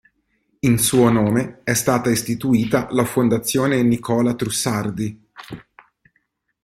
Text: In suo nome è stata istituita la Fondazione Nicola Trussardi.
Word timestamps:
In 0.61 0.79
suo 0.79 1.11
nome 1.11 1.61
è 1.63 1.73
stata 1.75 2.09
istituita 2.09 2.87
la 2.89 3.05
Fondazione 3.05 3.83
Nicola 3.83 4.33
Trussardi. 4.33 5.29